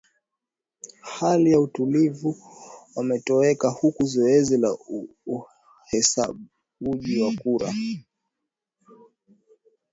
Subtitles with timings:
[1.01, 2.37] hali ya utulivu
[2.95, 4.77] wametoweka huku zoezi la
[5.25, 7.73] uhesabuji wa kura